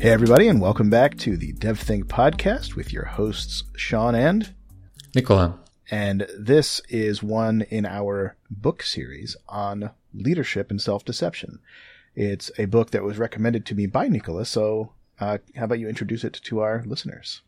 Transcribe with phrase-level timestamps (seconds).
[0.00, 4.54] Hey, everybody, and welcome back to the DevThink podcast with your hosts, Sean and
[5.14, 5.58] Nicola.
[5.90, 11.58] And this is one in our book series on leadership and self deception.
[12.14, 15.86] It's a book that was recommended to me by Nicola, so uh, how about you
[15.86, 17.42] introduce it to our listeners?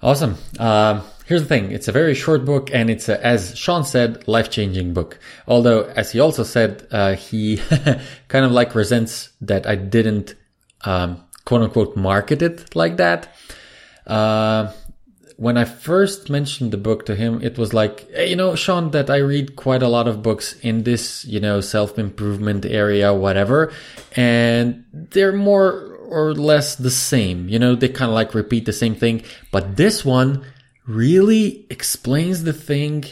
[0.00, 0.36] Awesome.
[0.56, 1.72] Uh, here's the thing.
[1.72, 5.18] It's a very short book and it's, a, as Sean said, life-changing book.
[5.48, 7.56] Although, as he also said, uh, he
[8.28, 10.36] kind of like resents that I didn't,
[10.84, 13.34] um, quote unquote, marketed like that.
[14.06, 14.72] Uh,
[15.36, 18.92] when I first mentioned the book to him, it was like, hey, you know, Sean,
[18.92, 23.72] that I read quite a lot of books in this, you know, self-improvement area, whatever.
[24.14, 27.48] And they're more or less the same.
[27.48, 29.24] You know, they kind of like repeat the same thing.
[29.50, 30.44] But this one
[30.86, 33.04] really explains the thing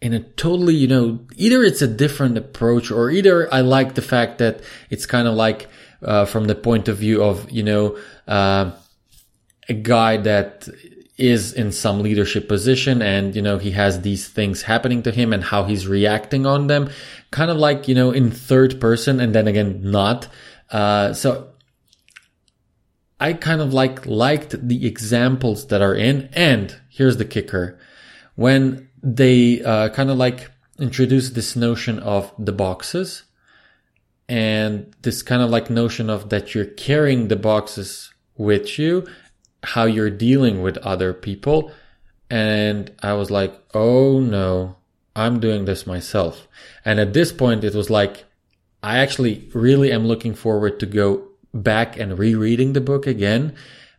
[0.00, 4.02] in a totally, you know, either it's a different approach or either I like the
[4.02, 5.68] fact that it's kind of like,
[6.02, 8.70] uh, from the point of view of, you know, uh,
[9.68, 10.68] a guy that
[11.18, 15.32] is in some leadership position and, you know, he has these things happening to him
[15.32, 16.88] and how he's reacting on them,
[17.32, 20.28] kind of like, you know, in third person and then again, not.
[20.70, 21.48] Uh, so
[23.18, 26.28] I kind of like liked the examples that are in.
[26.32, 27.78] And here's the kicker.
[28.36, 33.24] When they uh, kind of like introduce this notion of the boxes
[34.28, 39.06] and this kind of like notion of that you're carrying the boxes with you,
[39.62, 41.72] how you're dealing with other people.
[42.30, 44.76] And I was like, oh no,
[45.16, 46.46] I'm doing this myself.
[46.84, 48.24] And at this point, it was like,
[48.82, 53.54] I actually really am looking forward to go back and rereading the book again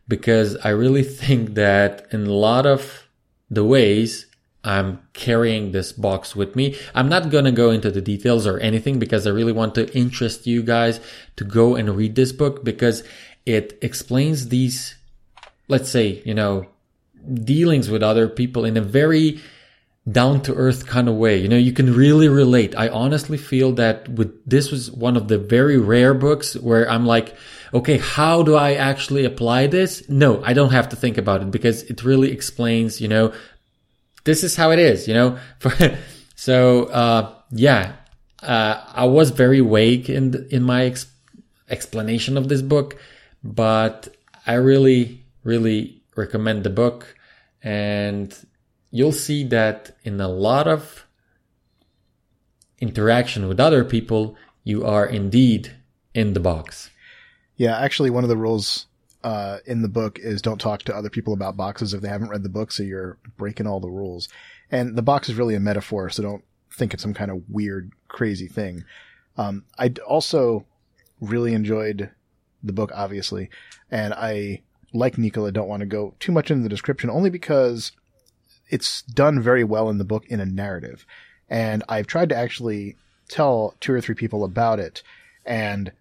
[0.06, 3.08] because I really think that in a lot of
[3.50, 4.26] the ways
[4.62, 6.76] I'm carrying this box with me.
[6.94, 9.92] I'm not going to go into the details or anything because I really want to
[9.96, 11.00] interest you guys
[11.36, 13.02] to go and read this book because
[13.46, 14.96] it explains these,
[15.68, 16.66] let's say, you know,
[17.32, 19.40] dealings with other people in a very
[20.10, 21.38] down to earth kind of way.
[21.38, 22.74] You know, you can really relate.
[22.76, 27.06] I honestly feel that with this was one of the very rare books where I'm
[27.06, 27.34] like,
[27.72, 30.08] okay, how do I actually apply this?
[30.08, 33.32] No, I don't have to think about it because it really explains, you know,
[34.24, 35.38] this is how it is, you know.
[36.34, 37.92] so, uh, yeah,
[38.42, 41.06] uh, I was very vague in in my ex-
[41.68, 42.96] explanation of this book,
[43.42, 44.14] but
[44.46, 47.16] I really, really recommend the book
[47.62, 48.34] and
[48.90, 51.06] you'll see that in a lot of
[52.80, 55.72] interaction with other people, you are indeed
[56.14, 56.90] in the box.
[57.56, 58.86] Yeah, actually, one of the rules
[59.22, 62.30] uh, in the book is don't talk to other people about boxes if they haven't
[62.30, 64.28] read the book, so you're breaking all the rules.
[64.70, 67.92] And the box is really a metaphor, so don't think it's some kind of weird,
[68.08, 68.84] crazy thing.
[69.36, 70.66] Um, I also
[71.20, 72.10] really enjoyed
[72.62, 73.50] the book, obviously,
[73.90, 77.92] and I, like Nicola, don't want to go too much into the description, only because
[78.68, 81.04] it's done very well in the book in a narrative.
[81.48, 82.96] And I've tried to actually
[83.28, 85.02] tell two or three people about it.
[85.44, 85.92] And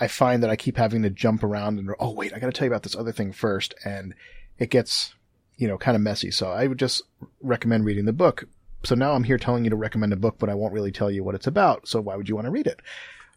[0.00, 2.52] I find that I keep having to jump around and, oh, wait, I got to
[2.52, 3.74] tell you about this other thing first.
[3.84, 4.14] And
[4.58, 5.14] it gets,
[5.56, 6.30] you know, kind of messy.
[6.30, 7.02] So I would just
[7.42, 8.44] recommend reading the book.
[8.84, 11.10] So now I'm here telling you to recommend a book, but I won't really tell
[11.10, 11.88] you what it's about.
[11.88, 12.80] So why would you want to read it?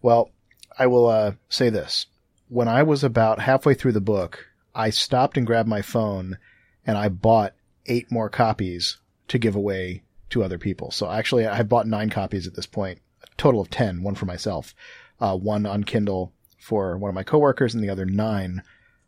[0.01, 0.29] Well,
[0.77, 2.05] I will uh, say this.
[2.47, 4.45] When I was about halfway through the book,
[4.75, 6.37] I stopped and grabbed my phone
[6.85, 7.53] and I bought
[7.87, 8.97] eight more copies
[9.29, 10.91] to give away to other people.
[10.91, 14.25] So actually, I bought nine copies at this point, a total of 10, one for
[14.25, 14.73] myself,
[15.19, 18.61] uh, one on Kindle for one of my coworkers and the other nine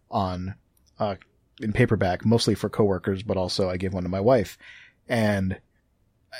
[0.09, 0.55] on,
[0.99, 1.15] uh,
[1.61, 4.57] in paperback, mostly for coworkers, but also I gave one to my wife.
[5.07, 5.59] And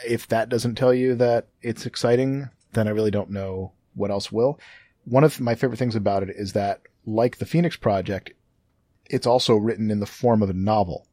[0.08, 4.32] if that doesn't tell you that it's exciting, then I really don't know what else
[4.32, 4.60] will.
[5.06, 8.32] One of my favorite things about it is that, like the Phoenix Project,
[9.06, 11.06] it's also written in the form of a novel.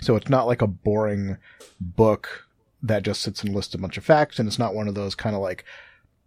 [0.00, 1.38] So it's not like a boring
[1.80, 2.46] book
[2.82, 4.38] that just sits and lists a bunch of facts.
[4.38, 5.64] And it's not one of those kind of like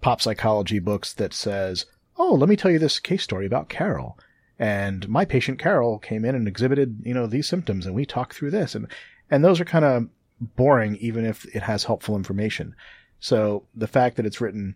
[0.01, 1.85] pop psychology books that says,
[2.17, 4.17] Oh, let me tell you this case story about Carol.
[4.59, 8.35] And my patient Carol came in and exhibited, you know, these symptoms and we talked
[8.35, 8.75] through this.
[8.75, 8.87] And,
[9.29, 10.07] and those are kind of
[10.39, 12.75] boring, even if it has helpful information.
[13.19, 14.75] So the fact that it's written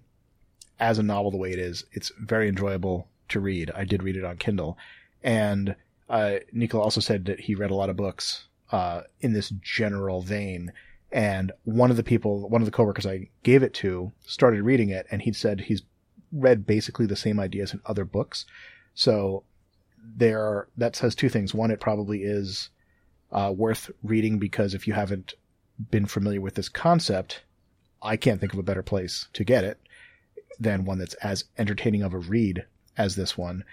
[0.79, 3.71] as a novel the way it is, it's very enjoyable to read.
[3.75, 4.77] I did read it on Kindle.
[5.23, 5.75] And,
[6.09, 10.21] uh, Nicola also said that he read a lot of books uh, in this general
[10.21, 10.71] vein.
[11.11, 14.89] And one of the people, one of the coworkers I gave it to started reading
[14.89, 15.83] it and he said he's
[16.35, 18.45] read basically the same ideas in other books.
[18.93, 19.43] So
[20.17, 21.53] there, that says two things.
[21.53, 22.69] One, it probably is
[23.31, 25.33] uh, worth reading because if you haven't
[25.91, 27.43] been familiar with this concept,
[28.01, 29.79] I can't think of a better place to get it
[30.59, 32.65] than one that's as entertaining of a read
[32.97, 33.63] as this one.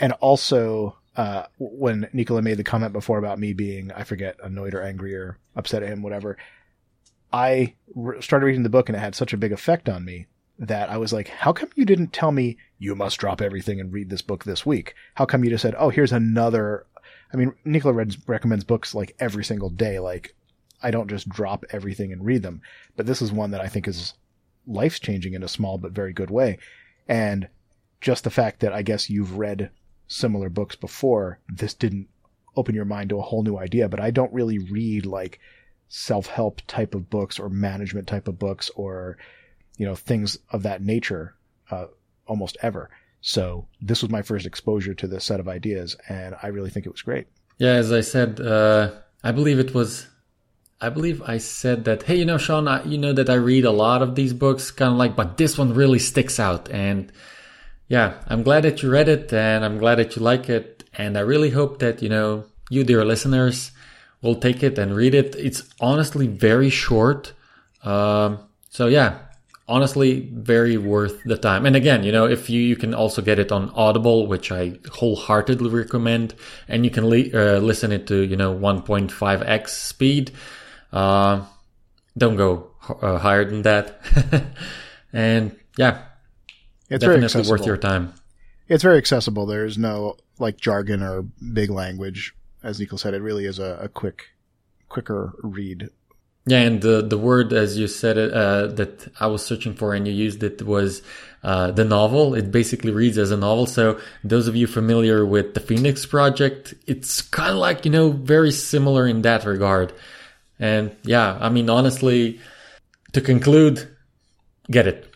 [0.00, 4.74] and also uh, when Nicola made the comment before about me being, I forget, annoyed
[4.74, 6.36] or angry or upset at him, whatever.
[7.32, 10.26] I re- started reading the book and it had such a big effect on me
[10.68, 13.92] that I was like, how come you didn't tell me you must drop everything and
[13.92, 14.94] read this book this week?
[15.14, 16.86] How come you just said, oh, here's another?
[17.32, 19.98] I mean, Nicola recommends books like every single day.
[19.98, 20.34] Like,
[20.82, 22.60] I don't just drop everything and read them,
[22.96, 24.14] but this is one that I think is
[24.66, 26.58] life changing in a small but very good way.
[27.08, 27.48] And
[28.00, 29.70] just the fact that I guess you've read
[30.06, 32.08] similar books before, this didn't
[32.56, 33.88] open your mind to a whole new idea.
[33.88, 35.40] But I don't really read like
[35.88, 39.16] self help type of books or management type of books or,
[39.76, 41.34] you know, things of that nature,
[41.70, 41.86] uh,
[42.26, 42.90] almost ever.
[43.20, 46.86] So this was my first exposure to this set of ideas and I really think
[46.86, 47.26] it was great.
[47.58, 47.72] Yeah.
[47.72, 48.90] As I said, uh,
[49.22, 50.06] I believe it was,
[50.80, 53.64] I believe I said that, hey, you know, Sean, I, you know that I read
[53.64, 56.68] a lot of these books, kind of like, but this one really sticks out.
[56.70, 57.10] And
[57.88, 60.84] yeah, I'm glad that you read it and I'm glad that you like it.
[60.92, 63.72] And I really hope that, you know, you, dear listeners,
[64.20, 65.34] will take it and read it.
[65.36, 67.32] It's honestly very short.
[67.82, 68.40] Um,
[68.70, 69.18] so yeah,
[69.66, 71.66] honestly, very worth the time.
[71.66, 74.78] And again, you know, if you, you can also get it on Audible, which I
[74.92, 76.34] wholeheartedly recommend,
[76.68, 80.32] and you can li- uh, listen it to, you know, 1.5x speed.
[80.92, 81.44] Uh,
[82.16, 82.70] don't go
[83.02, 84.00] uh, higher than that.
[85.12, 86.02] and yeah,
[86.88, 88.14] It's definitely worth your time.
[88.68, 89.46] It's very accessible.
[89.46, 92.34] There's no like jargon or big language.
[92.62, 94.26] As Nico said, it really is a, a quick,
[94.88, 95.90] quicker read.
[96.46, 99.94] Yeah, and the the word as you said it uh, that I was searching for
[99.94, 101.02] and you used it was
[101.42, 102.34] uh, the novel.
[102.34, 103.66] It basically reads as a novel.
[103.66, 108.10] So those of you familiar with the Phoenix Project, it's kind of like you know
[108.10, 109.94] very similar in that regard.
[110.58, 112.40] And yeah, I mean honestly,
[113.12, 113.96] to conclude,
[114.70, 115.10] get it.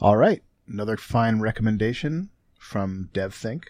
[0.00, 0.42] All right.
[0.68, 3.64] Another fine recommendation from DevThink.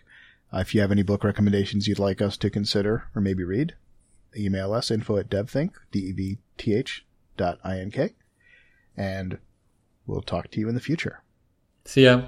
[0.52, 3.74] Uh, if you have any book recommendations you'd like us to consider or maybe read,
[4.36, 7.04] email us info at devthink, D-E-V-T-H
[7.36, 8.14] dot I-N-K,
[8.96, 9.38] and
[10.06, 11.22] we'll talk to you in the future.
[11.84, 12.22] See ya.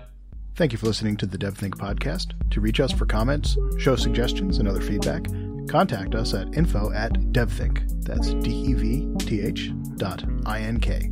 [0.54, 2.32] Thank you for listening to the DevThink podcast.
[2.50, 5.26] To reach us for comments, show suggestions, and other feedback,
[5.66, 8.04] contact us at info at devthink.
[8.04, 11.10] That's D-E-V-T-H dot I-N-K.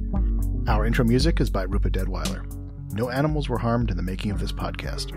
[0.68, 2.44] Our intro music is by Rupert Deadweiler.
[2.92, 5.16] No animals were harmed in the making of this podcast.